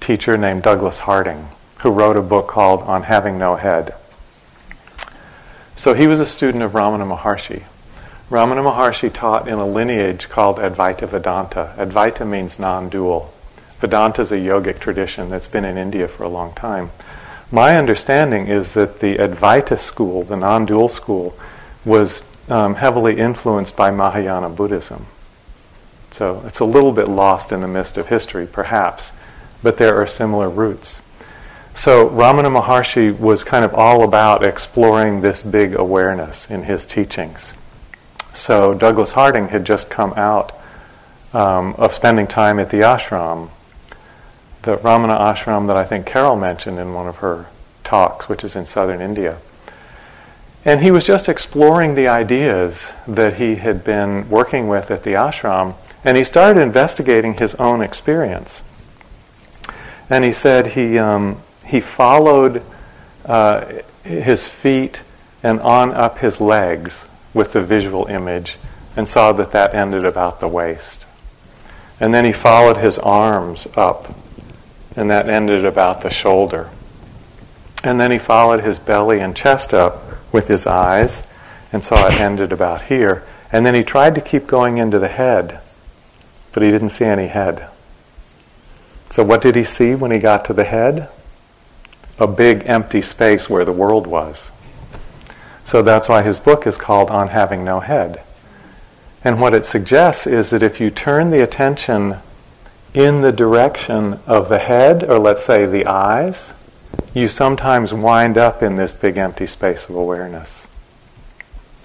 teacher 0.00 0.38
named 0.38 0.62
Douglas 0.62 1.00
Harding, 1.00 1.48
who 1.80 1.90
wrote 1.90 2.16
a 2.16 2.22
book 2.22 2.48
called 2.48 2.80
On 2.84 3.02
Having 3.02 3.38
No 3.38 3.56
Head. 3.56 3.94
So 5.76 5.92
he 5.92 6.06
was 6.06 6.18
a 6.18 6.26
student 6.26 6.64
of 6.64 6.72
Ramana 6.72 7.06
Maharshi. 7.06 7.64
Ramana 8.30 8.64
Maharshi 8.64 9.12
taught 9.12 9.46
in 9.46 9.58
a 9.58 9.66
lineage 9.66 10.30
called 10.30 10.56
Advaita 10.56 11.06
Vedanta. 11.06 11.74
Advaita 11.76 12.26
means 12.26 12.58
non 12.58 12.88
dual. 12.88 13.34
Vedanta 13.80 14.22
is 14.22 14.32
a 14.32 14.36
yogic 14.36 14.78
tradition 14.78 15.28
that's 15.28 15.48
been 15.48 15.64
in 15.64 15.76
India 15.76 16.08
for 16.08 16.24
a 16.24 16.28
long 16.28 16.54
time. 16.54 16.90
My 17.50 17.76
understanding 17.76 18.46
is 18.48 18.72
that 18.72 19.00
the 19.00 19.16
Advaita 19.16 19.78
school, 19.78 20.24
the 20.24 20.36
non 20.36 20.66
dual 20.66 20.88
school, 20.88 21.36
was 21.84 22.22
um, 22.48 22.76
heavily 22.76 23.18
influenced 23.18 23.76
by 23.76 23.90
Mahayana 23.90 24.48
Buddhism. 24.48 25.06
So 26.10 26.42
it's 26.46 26.60
a 26.60 26.64
little 26.64 26.92
bit 26.92 27.08
lost 27.08 27.52
in 27.52 27.60
the 27.60 27.68
mist 27.68 27.98
of 27.98 28.08
history, 28.08 28.46
perhaps, 28.46 29.12
but 29.62 29.76
there 29.76 30.00
are 30.00 30.06
similar 30.06 30.48
roots. 30.48 31.00
So 31.74 32.08
Ramana 32.08 32.62
Maharshi 32.62 33.16
was 33.16 33.44
kind 33.44 33.64
of 33.64 33.74
all 33.74 34.02
about 34.02 34.44
exploring 34.44 35.20
this 35.20 35.42
big 35.42 35.74
awareness 35.74 36.50
in 36.50 36.62
his 36.62 36.86
teachings. 36.86 37.52
So 38.32 38.72
Douglas 38.72 39.12
Harding 39.12 39.48
had 39.48 39.66
just 39.66 39.90
come 39.90 40.14
out 40.14 40.58
um, 41.34 41.74
of 41.74 41.92
spending 41.92 42.26
time 42.26 42.58
at 42.58 42.70
the 42.70 42.78
ashram, 42.78 43.50
the 44.66 44.76
Ramana 44.78 45.18
ashram 45.18 45.68
that 45.68 45.76
I 45.76 45.84
think 45.84 46.06
Carol 46.06 46.36
mentioned 46.36 46.78
in 46.78 46.92
one 46.92 47.06
of 47.06 47.18
her 47.18 47.46
talks, 47.84 48.28
which 48.28 48.42
is 48.42 48.56
in 48.56 48.66
southern 48.66 49.00
India. 49.00 49.38
And 50.64 50.82
he 50.82 50.90
was 50.90 51.06
just 51.06 51.28
exploring 51.28 51.94
the 51.94 52.08
ideas 52.08 52.92
that 53.06 53.36
he 53.36 53.54
had 53.54 53.84
been 53.84 54.28
working 54.28 54.66
with 54.66 54.90
at 54.90 55.04
the 55.04 55.12
ashram, 55.12 55.76
and 56.04 56.16
he 56.16 56.24
started 56.24 56.60
investigating 56.60 57.34
his 57.34 57.54
own 57.54 57.80
experience. 57.80 58.64
And 60.10 60.24
he 60.24 60.32
said 60.32 60.72
he, 60.72 60.98
um, 60.98 61.40
he 61.64 61.80
followed 61.80 62.62
uh, 63.24 63.66
his 64.02 64.48
feet 64.48 65.02
and 65.44 65.60
on 65.60 65.92
up 65.92 66.18
his 66.18 66.40
legs 66.40 67.06
with 67.32 67.52
the 67.52 67.62
visual 67.62 68.06
image 68.06 68.56
and 68.96 69.08
saw 69.08 69.30
that 69.30 69.52
that 69.52 69.76
ended 69.76 70.04
about 70.04 70.40
the 70.40 70.48
waist. 70.48 71.06
And 72.00 72.12
then 72.12 72.24
he 72.24 72.32
followed 72.32 72.78
his 72.78 72.98
arms 72.98 73.68
up, 73.76 74.12
and 74.96 75.10
that 75.10 75.28
ended 75.28 75.64
about 75.64 76.00
the 76.00 76.10
shoulder. 76.10 76.70
And 77.84 78.00
then 78.00 78.10
he 78.10 78.18
followed 78.18 78.64
his 78.64 78.78
belly 78.78 79.20
and 79.20 79.36
chest 79.36 79.72
up 79.72 80.02
with 80.32 80.48
his 80.48 80.66
eyes 80.66 81.22
and 81.72 81.84
saw 81.84 82.08
it 82.08 82.14
ended 82.14 82.52
about 82.52 82.82
here. 82.84 83.24
And 83.52 83.64
then 83.64 83.74
he 83.74 83.84
tried 83.84 84.14
to 84.16 84.20
keep 84.20 84.46
going 84.46 84.78
into 84.78 84.98
the 84.98 85.08
head, 85.08 85.60
but 86.52 86.62
he 86.62 86.70
didn't 86.70 86.88
see 86.88 87.04
any 87.04 87.28
head. 87.28 87.68
So, 89.08 89.22
what 89.22 89.42
did 89.42 89.54
he 89.54 89.62
see 89.62 89.94
when 89.94 90.10
he 90.10 90.18
got 90.18 90.44
to 90.46 90.52
the 90.52 90.64
head? 90.64 91.08
a 92.18 92.26
big 92.26 92.62
empty 92.66 93.02
space 93.02 93.48
where 93.48 93.64
the 93.64 93.72
world 93.72 94.06
was. 94.06 94.50
So 95.64 95.82
that's 95.82 96.08
why 96.08 96.22
his 96.22 96.38
book 96.38 96.66
is 96.66 96.78
called 96.78 97.10
On 97.10 97.28
Having 97.28 97.64
No 97.64 97.80
Head. 97.80 98.22
And 99.22 99.40
what 99.40 99.54
it 99.54 99.66
suggests 99.66 100.26
is 100.26 100.50
that 100.50 100.62
if 100.62 100.80
you 100.80 100.90
turn 100.90 101.30
the 101.30 101.42
attention 101.42 102.18
in 102.96 103.20
the 103.20 103.30
direction 103.30 104.18
of 104.26 104.48
the 104.48 104.58
head, 104.58 105.04
or 105.04 105.18
let's 105.18 105.44
say 105.44 105.66
the 105.66 105.86
eyes, 105.86 106.54
you 107.12 107.28
sometimes 107.28 107.92
wind 107.92 108.38
up 108.38 108.62
in 108.62 108.76
this 108.76 108.94
big 108.94 109.18
empty 109.18 109.46
space 109.46 109.86
of 109.86 109.94
awareness. 109.94 110.66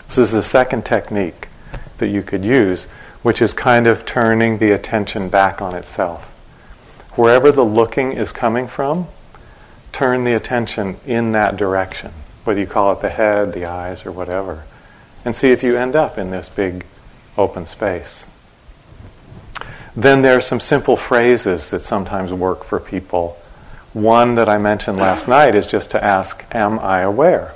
This 0.08 0.18
is 0.18 0.32
the 0.32 0.42
second 0.42 0.86
technique 0.86 1.50
that 1.98 2.08
you 2.08 2.24
could 2.24 2.46
use, 2.46 2.86
which 3.24 3.42
is 3.42 3.54
kind 3.54 3.88
of 3.88 4.06
turning 4.06 4.58
the 4.58 4.72
attention 4.72 5.28
back 5.28 5.62
on 5.62 5.76
itself. 5.76 6.30
Wherever 7.18 7.52
the 7.52 7.66
looking 7.66 8.14
is 8.14 8.32
coming 8.32 8.70
from, 8.70 9.08
turn 9.92 10.24
the 10.24 10.34
attention 10.34 10.96
in 11.06 11.34
that 11.34 11.58
direction, 11.58 12.14
whether 12.46 12.62
you 12.62 12.68
call 12.68 12.94
it 12.94 13.02
the 13.02 13.10
head, 13.10 13.52
the 13.52 13.66
eyes, 13.66 14.06
or 14.06 14.14
whatever, 14.14 14.64
and 15.26 15.36
see 15.36 15.50
if 15.50 15.62
you 15.62 15.76
end 15.76 15.94
up 15.94 16.18
in 16.18 16.32
this 16.32 16.48
big 16.48 16.86
open 17.38 17.66
space. 17.66 18.24
Then 19.96 20.22
there 20.22 20.38
are 20.38 20.42
some 20.42 20.60
simple 20.60 20.96
phrases 20.96 21.70
that 21.70 21.82
sometimes 21.82 22.32
work 22.32 22.64
for 22.64 22.80
people. 22.80 23.38
One 23.94 24.36
that 24.36 24.48
I 24.48 24.58
mentioned 24.58 24.98
last 24.98 25.28
night 25.28 25.54
is 25.54 25.68
just 25.68 25.92
to 25.92 26.04
ask, 26.04 26.46
Am 26.52 26.80
I 26.80 27.02
aware? 27.02 27.56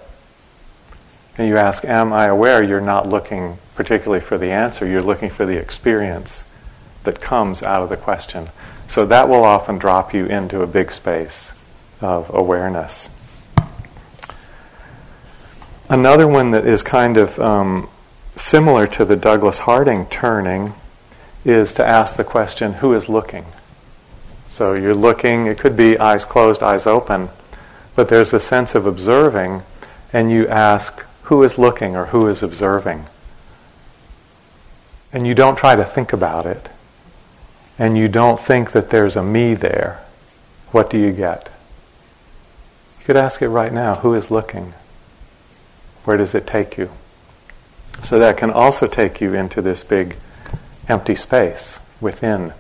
And 1.38 1.48
you 1.48 1.58
ask, 1.58 1.86
Am 1.86 2.12
I 2.12 2.26
aware? 2.26 2.62
You're 2.62 2.82
not 2.82 3.08
looking 3.08 3.58
particularly 3.76 4.22
for 4.22 4.38
the 4.38 4.52
answer, 4.52 4.88
you're 4.88 5.02
looking 5.02 5.30
for 5.30 5.46
the 5.46 5.58
experience 5.58 6.46
that 7.04 7.22
comes 7.22 7.62
out 7.62 7.84
of 7.84 7.90
the 7.90 7.98
question. 7.98 8.50
So 8.88 9.06
that 9.06 9.30
will 9.30 9.44
often 9.44 9.78
drop 9.78 10.14
you 10.14 10.26
into 10.26 10.62
a 10.62 10.68
big 10.68 10.92
space 10.92 11.52
of 12.02 12.34
awareness. 12.34 13.10
Another 15.90 16.28
one 16.28 16.52
that 16.52 16.66
is 16.66 16.82
kind 16.82 17.18
of 17.18 17.38
um, 17.40 17.90
similar 18.36 18.88
to 18.88 19.06
the 19.06 19.16
Douglas 19.16 19.60
Harding 19.60 20.08
turning 20.08 20.74
is 21.46 21.74
to 21.76 21.88
ask 21.88 22.16
the 22.16 22.24
question 22.24 22.74
who 22.74 22.94
is 22.94 23.08
looking? 23.08 23.46
So 24.50 24.74
you're 24.74 24.96
looking, 24.96 25.46
it 25.46 25.58
could 25.58 25.76
be 25.76 25.98
eyes 25.98 26.26
closed, 26.26 26.64
eyes 26.64 26.88
open, 26.88 27.30
but 27.96 28.10
there's 28.10 28.34
a 28.34 28.40
sense 28.40 28.74
of 28.74 28.86
observing, 28.86 29.64
and 30.12 30.32
you 30.32 30.48
ask 30.48 31.04
who 31.24 31.44
is 31.44 31.58
looking 31.58 31.96
or 31.96 32.08
who 32.08 32.28
is 32.28 32.42
observing. 32.42 33.06
And 35.14 35.28
you 35.28 35.36
don't 35.36 35.58
try 35.58 35.76
to 35.76 35.86
think 35.86 36.14
about 36.14 36.46
it, 36.46 36.70
and 37.78 37.98
you 37.98 38.08
don't 38.08 38.40
think 38.40 38.72
that 38.72 38.90
there's 38.90 39.16
a 39.16 39.24
me 39.24 39.54
there. 39.54 40.02
What 40.72 40.90
do 40.90 40.98
you 40.98 41.12
get? 41.12 41.50
You 43.00 43.06
could 43.06 43.18
ask 43.18 43.42
it 43.42 43.50
right 43.50 43.72
now 43.72 43.96
who 43.96 44.14
is 44.14 44.32
looking? 44.32 44.74
Where 46.06 46.18
does 46.18 46.34
it 46.34 46.48
take 46.48 46.78
you? 46.78 46.92
So 48.02 48.20
that 48.20 48.38
can 48.38 48.52
also 48.52 48.88
take 48.88 49.22
you 49.22 49.34
into 49.34 49.62
this 49.62 49.84
big 49.84 50.18
empty 50.88 51.16
space 51.16 51.80
within. 52.00 52.54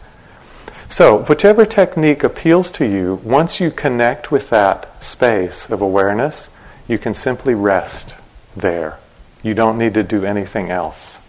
So, 0.89 1.23
whichever 1.23 1.65
technique 1.65 2.23
appeals 2.23 2.71
to 2.73 2.86
you, 2.86 3.15
once 3.23 3.59
you 3.59 3.71
connect 3.71 4.32
with 4.32 4.49
that 4.49 5.03
space 5.03 5.69
of 5.69 5.82
awareness, 5.82 6.49
you 6.88 6.97
can 6.97 7.13
simply 7.13 7.53
rest 7.53 8.15
there. 8.55 8.99
You 9.43 9.53
don't 9.53 9.78
need 9.78 9.93
to 9.95 10.03
do 10.03 10.23
anything 10.23 10.69
else. 10.69 11.19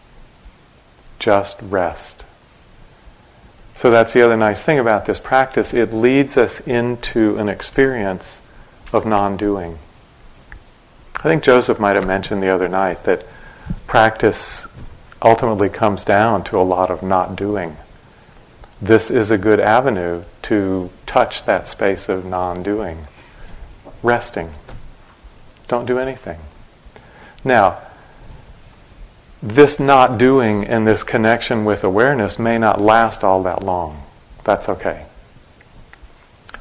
Just 1.18 1.61
rest. 1.62 2.24
So, 3.74 3.90
that's 3.90 4.12
the 4.12 4.22
other 4.22 4.36
nice 4.36 4.62
thing 4.62 4.78
about 4.78 5.07
this 5.07 5.18
practice. 5.18 5.74
It 5.74 5.92
leads 5.92 6.36
us 6.36 6.61
into 6.61 7.38
an 7.38 7.49
experience 7.49 8.40
of 8.92 9.07
non 9.07 9.36
doing. 9.36 9.78
I 11.16 11.22
think 11.22 11.42
Joseph 11.42 11.80
might 11.80 11.97
have 11.97 12.07
mentioned 12.07 12.42
the 12.42 12.55
other 12.55 12.68
night 12.68 13.05
that 13.05 13.26
practice 13.86 14.66
ultimately 15.23 15.69
comes 15.69 16.05
down 16.05 16.45
to 16.45 16.61
a 16.61 16.62
lot 16.62 16.91
of 16.91 17.03
not 17.03 17.37
doing. 17.37 17.77
This 18.81 19.11
is 19.11 19.31
a 19.31 19.39
good 19.39 19.61
avenue 19.61 20.25
to 20.43 20.91
touch 21.07 21.45
that 21.47 21.67
space 21.69 22.09
of 22.09 22.25
non 22.25 22.62
doing. 22.62 23.07
Resting. 24.03 24.51
Don't 25.69 25.87
do 25.87 25.99
anything. 25.99 26.39
Now, 27.45 27.79
this 29.43 29.79
not 29.79 30.19
doing 30.19 30.64
and 30.64 30.87
this 30.87 31.03
connection 31.03 31.64
with 31.64 31.85
awareness 31.85 32.39
may 32.39 32.59
not 32.59 32.81
last 32.81 33.25
all 33.25 33.43
that 33.45 33.62
long. 33.62 34.03
That's 34.45 34.69
okay. 34.69 35.07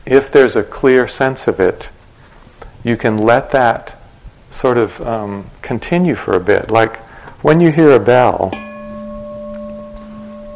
If 0.05 0.31
there's 0.31 0.55
a 0.55 0.63
clear 0.63 1.07
sense 1.07 1.47
of 1.47 1.59
it, 1.59 1.89
you 2.83 2.95
can 2.95 3.17
let 3.17 3.51
that 3.51 3.97
sort 4.51 4.77
of 4.77 5.01
um, 5.01 5.49
continue 5.61 6.15
for 6.15 6.33
a 6.33 6.39
bit. 6.39 6.69
Like 6.69 6.99
when 7.45 7.59
you 7.59 7.71
hear 7.71 7.91
a 7.91 7.99
bell, 7.99 8.49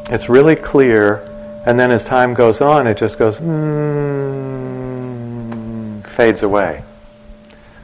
it's 0.10 0.28
really 0.28 0.56
clear, 0.56 1.18
and 1.68 1.80
then 1.80 1.92
as 1.92 2.04
time 2.04 2.34
goes 2.34 2.62
on, 2.62 2.88
it 2.88 2.98
just 2.98 3.20
goes, 3.20 3.38
mm, 3.38 3.54
fades 6.08 6.42
away. 6.42 6.82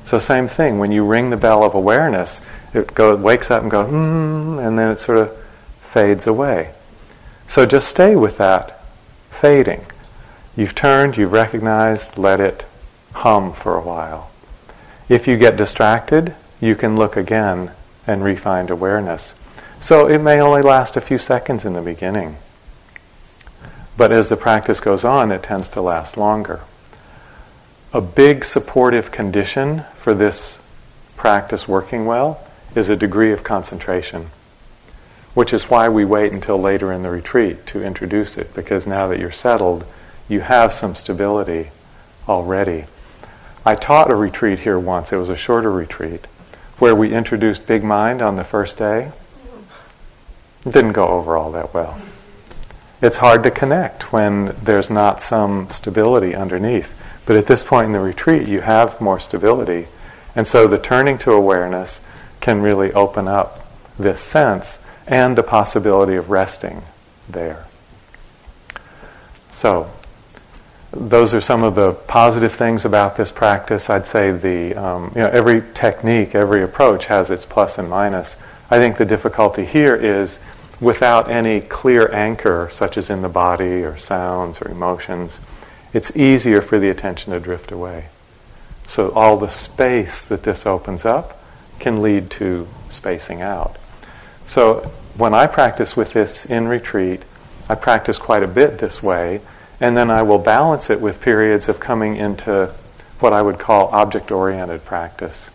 So, 0.06 0.18
same 0.18 0.48
thing, 0.48 0.80
when 0.80 0.92
you 0.92 1.06
ring 1.06 1.30
the 1.30 1.38
bell 1.38 1.64
of 1.64 1.76
awareness, 1.76 2.42
it 2.74 2.96
go, 2.96 3.16
wakes 3.16 3.52
up 3.52 3.62
and 3.62 3.70
goes, 3.70 3.92
mm, 3.92 4.66
and 4.66 4.80
then 4.80 4.90
it 4.90 4.98
sort 4.98 5.20
of 5.20 5.38
fades 5.84 6.26
away. 6.26 6.72
So, 7.46 7.68
just 7.68 7.88
stay 7.88 8.16
with 8.16 8.40
that 8.40 8.84
fading. 9.30 9.86
You've 10.56 10.74
turned, 10.74 11.16
you've 11.16 11.32
recognized, 11.32 12.18
let 12.18 12.40
it 12.40 12.66
hum 13.14 13.54
for 13.54 13.78
a 13.78 13.82
while. 13.82 14.32
If 15.08 15.28
you 15.28 15.38
get 15.38 15.58
distracted, 15.58 16.34
you 16.60 16.74
can 16.74 16.96
look 16.96 17.16
again 17.16 17.70
and 18.08 18.24
refined 18.24 18.70
awareness. 18.70 19.34
So 19.80 20.08
it 20.08 20.20
may 20.20 20.40
only 20.40 20.62
last 20.62 20.96
a 20.98 21.02
few 21.02 21.18
seconds 21.18 21.66
in 21.66 21.74
the 21.74 21.82
beginning. 21.82 22.38
But 23.98 24.12
as 24.12 24.30
the 24.30 24.38
practice 24.38 24.80
goes 24.80 25.04
on, 25.04 25.32
it 25.32 25.44
tends 25.44 25.70
to 25.70 25.82
last 25.82 26.18
longer. 26.18 26.62
A 27.94 28.02
big 28.02 28.44
supportive 28.44 29.12
condition 29.12 29.86
for 29.98 30.14
this 30.14 30.60
practice 31.16 31.68
working 31.68 32.06
well 32.06 32.46
is 32.76 32.90
a 32.90 32.96
degree 32.96 33.32
of 33.32 33.44
concentration, 33.44 34.32
which 35.34 35.54
is 35.54 35.70
why 35.70 35.88
we 35.88 36.04
wait 36.04 36.34
until 36.34 36.60
later 36.60 36.92
in 36.92 37.04
the 37.04 37.10
retreat 37.10 37.66
to 37.68 37.82
introduce 37.82 38.38
it, 38.38 38.54
because 38.54 38.86
now 38.86 39.08
that 39.08 39.20
you're 39.20 39.32
settled, 39.32 39.86
you 40.28 40.42
have 40.42 40.74
some 40.74 40.94
stability 40.94 41.70
already. 42.28 42.86
I 43.66 43.76
taught 43.76 44.12
a 44.12 44.16
retreat 44.16 44.60
here 44.60 44.78
once, 44.78 45.14
it 45.14 45.18
was 45.18 45.30
a 45.30 45.38
shorter 45.38 45.72
retreat, 45.72 46.28
where 46.80 46.96
we 46.96 47.14
introduced 47.14 47.68
Big 47.68 47.84
Mind 47.84 48.22
on 48.22 48.36
the 48.36 48.44
first 48.44 48.78
day. 48.78 49.12
It 50.66 50.74
didn't 50.74 50.94
go 50.94 51.08
over 51.08 51.38
all 51.38 51.52
that 51.52 51.74
well. 51.74 52.00
It's 53.02 53.18
hard 53.18 53.44
to 53.44 53.52
connect 53.52 54.12
when 54.12 54.56
there's 54.64 54.90
not 54.90 55.22
some 55.22 55.70
stability 55.70 56.34
underneath. 56.36 56.94
But 57.26 57.38
at 57.38 57.48
this 57.48 57.64
point 57.64 57.88
in 57.88 57.94
the 57.94 58.00
retreat, 58.00 58.48
you 58.48 58.62
have 58.62 59.02
more 59.02 59.20
stability. 59.20 59.88
And 60.36 60.48
so 60.48 60.68
the 60.68 60.78
turning 60.78 61.18
to 61.20 61.32
awareness 61.32 62.02
can 62.40 62.62
really 62.62 62.94
open 62.94 63.28
up 63.28 63.68
this 63.98 64.22
sense 64.22 64.80
and 65.08 65.38
the 65.38 65.44
possibility 65.44 66.16
of 66.16 66.30
resting 66.30 66.84
there. 67.28 67.66
So, 69.52 69.92
those 70.96 71.34
are 71.34 71.42
some 71.42 71.64
of 71.64 71.76
the 71.76 71.94
positive 71.94 72.54
things 72.54 72.86
about 72.86 73.18
this 73.18 73.32
practice. 73.32 73.90
I'd 73.90 74.08
say 74.08 74.32
the 74.32 74.76
um, 74.76 75.12
you 75.16 75.22
know 75.22 75.30
every 75.30 75.64
technique, 75.74 76.36
every 76.36 76.64
approach 76.64 77.06
has 77.06 77.30
its 77.30 77.46
plus 77.46 77.78
and 77.78 77.90
minus. 77.90 78.36
I 78.70 78.78
think 78.78 78.98
the 78.98 79.06
difficulty 79.06 79.66
here 79.66 79.96
is 79.96 80.40
without 80.82 81.30
any 81.30 81.62
clear 81.62 82.12
anchor, 82.12 82.70
such 82.72 82.98
as 82.98 83.10
in 83.10 83.22
the 83.22 83.30
body 83.30 83.84
or 83.84 83.98
sounds 83.98 84.62
or 84.62 84.70
emotions 84.70 85.40
it's 85.96 86.14
easier 86.14 86.62
for 86.62 86.78
the 86.78 86.90
attention 86.90 87.32
to 87.32 87.40
drift 87.40 87.72
away. 87.72 88.10
So, 88.86 89.12
all 89.14 89.38
the 89.38 89.50
space 89.50 90.26
that 90.26 90.44
this 90.44 90.66
opens 90.66 91.06
up 91.06 91.42
can 91.80 92.02
lead 92.02 92.30
to 92.32 92.68
spacing 92.90 93.42
out. 93.42 93.78
So, 94.46 94.92
when 95.16 95.34
I 95.34 95.48
practice 95.48 95.96
with 95.96 96.12
this 96.12 96.46
in 96.46 96.68
retreat, 96.68 97.24
I 97.70 97.76
practice 97.76 98.18
quite 98.18 98.44
a 98.44 98.48
bit 98.48 98.80
this 98.80 99.02
way, 99.02 99.40
and 99.80 99.96
then 99.96 100.10
I 100.10 100.22
will 100.22 100.40
balance 100.40 100.90
it 100.90 101.02
with 101.02 101.22
periods 101.22 101.68
of 101.68 101.80
coming 101.80 102.16
into 102.16 102.74
what 103.20 103.34
I 103.34 103.42
would 103.42 103.60
call 103.60 103.88
object 103.88 104.32
oriented 104.32 104.86
practice. 104.86 105.50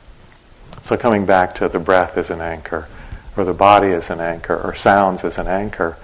So, 0.83 0.97
coming 0.97 1.27
back 1.27 1.55
to 1.57 1.69
the 1.69 1.79
breath 1.79 2.17
as 2.17 2.31
an 2.31 2.41
anchor, 2.41 2.89
or 3.37 3.45
the 3.45 3.55
body 3.55 3.93
as 3.93 4.11
an 4.11 4.21
anchor, 4.21 4.57
or 4.57 4.75
sounds 4.75 5.25
as 5.25 5.39
an 5.39 5.47
anchor, 5.47 5.97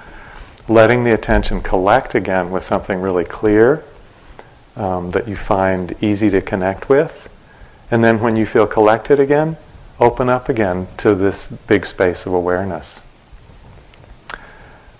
letting 0.68 1.04
the 1.04 1.14
attention 1.14 1.62
collect 1.62 2.14
again 2.14 2.50
with 2.50 2.64
something 2.64 3.00
really 3.00 3.24
clear 3.24 3.84
um, 4.76 5.10
that 5.12 5.26
you 5.26 5.36
find 5.36 5.94
easy 6.02 6.28
to 6.30 6.42
connect 6.42 6.88
with. 6.88 7.32
And 7.90 8.02
then 8.04 8.20
when 8.20 8.36
you 8.36 8.46
feel 8.46 8.66
collected 8.66 9.20
again, 9.20 9.56
open 9.98 10.28
up 10.28 10.48
again 10.48 10.88
to 10.98 11.14
this 11.14 11.46
big 11.46 11.86
space 11.86 12.26
of 12.26 12.34
awareness. 12.34 13.00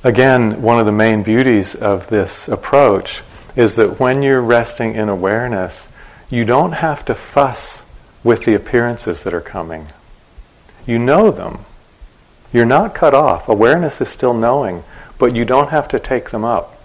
Again, 0.05 0.63
one 0.63 0.79
of 0.79 0.87
the 0.87 0.93
main 0.93 1.23
beauties 1.23 1.75
of 1.75 2.09
this 2.09 2.49
approach 2.49 3.23
is 3.57 3.75
that 3.77 3.99
when 3.99 4.23
you're 4.23 4.43
resting 4.43 4.95
in 4.95 5.09
awareness, 5.09 5.89
you 6.29 6.45
don't 6.45 6.73
have 6.73 7.05
to 7.07 7.15
fuss 7.15 7.83
with 8.23 8.45
the 8.45 8.55
appearances 8.55 9.23
that 9.23 9.35
are 9.35 9.41
coming. 9.41 9.89
You 10.87 10.99
know 10.99 11.31
them. 11.31 11.65
You're 12.53 12.65
not 12.65 12.95
cut 12.95 13.15
off. 13.15 13.49
Awareness 13.49 14.01
is 14.01 14.09
still 14.09 14.35
knowing, 14.35 14.85
but 15.19 15.35
you 15.35 15.45
don't 15.45 15.71
have 15.71 15.89
to 15.89 15.99
take 15.99 16.31
them 16.31 16.45
up. 16.45 16.81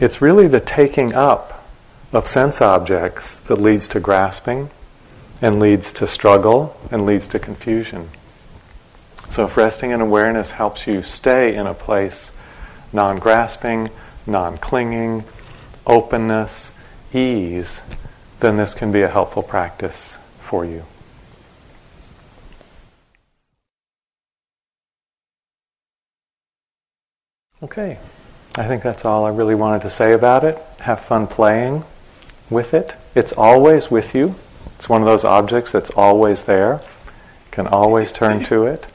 It's 0.00 0.20
really 0.20 0.46
the 0.46 0.60
taking 0.60 1.14
up 1.14 1.64
of 2.12 2.28
sense 2.28 2.60
objects 2.60 3.36
that 3.40 3.56
leads 3.56 3.88
to 3.88 4.00
grasping 4.00 4.70
and 5.40 5.58
leads 5.58 5.92
to 5.94 6.06
struggle 6.06 6.76
and 6.90 7.06
leads 7.06 7.28
to 7.28 7.38
confusion. 7.38 8.10
So, 9.34 9.46
if 9.46 9.56
resting 9.56 9.90
in 9.90 10.00
awareness 10.00 10.52
helps 10.52 10.86
you 10.86 11.02
stay 11.02 11.56
in 11.56 11.66
a 11.66 11.74
place 11.74 12.30
non 12.92 13.18
grasping, 13.18 13.90
non 14.28 14.58
clinging, 14.58 15.24
openness, 15.84 16.70
ease, 17.12 17.82
then 18.38 18.58
this 18.58 18.74
can 18.74 18.92
be 18.92 19.02
a 19.02 19.08
helpful 19.08 19.42
practice 19.42 20.18
for 20.38 20.64
you. 20.64 20.84
Okay. 27.60 27.98
I 28.54 28.68
think 28.68 28.84
that's 28.84 29.04
all 29.04 29.24
I 29.24 29.30
really 29.30 29.56
wanted 29.56 29.82
to 29.82 29.90
say 29.90 30.12
about 30.12 30.44
it. 30.44 30.62
Have 30.78 31.00
fun 31.00 31.26
playing 31.26 31.82
with 32.50 32.72
it. 32.72 32.94
It's 33.16 33.32
always 33.32 33.90
with 33.90 34.14
you. 34.14 34.36
It's 34.76 34.88
one 34.88 35.02
of 35.02 35.06
those 35.06 35.24
objects 35.24 35.72
that's 35.72 35.90
always 35.90 36.44
there. 36.44 36.74
You 36.74 37.50
can 37.50 37.66
always 37.66 38.12
turn 38.12 38.44
to 38.44 38.66
it 38.66 38.86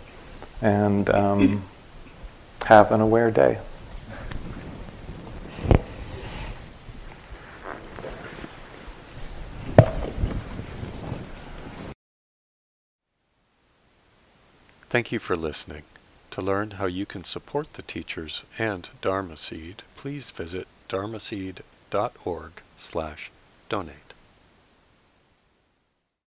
and 0.62 1.10
um, 1.10 1.64
have 2.66 2.92
an 2.92 3.02
aware 3.02 3.32
day. 3.32 3.60
Thank 14.90 15.12
you 15.12 15.20
for 15.20 15.36
listening. 15.36 15.84
To 16.32 16.42
learn 16.42 16.72
how 16.72 16.88
you 16.88 17.06
can 17.06 17.24
support 17.24 17.74
the 17.74 17.84
teachers 17.84 18.44
and 18.58 18.90
Dharma 19.02 19.38
Seed, 19.38 19.84
please 19.96 20.32
visit 20.32 20.68
dharmaseed.org 20.90 22.52
slash 22.76 23.32
donate. 23.70 24.09